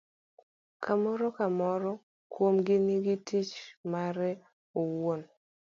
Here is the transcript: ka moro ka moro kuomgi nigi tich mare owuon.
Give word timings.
ka 0.83 0.93
moro 1.01 1.25
ka 1.37 1.47
moro 1.59 1.91
kuomgi 2.31 2.75
nigi 2.85 3.15
tich 3.27 3.53
mare 3.91 4.29
owuon. 4.79 5.21